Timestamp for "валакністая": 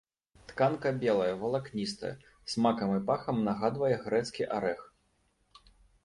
1.41-2.09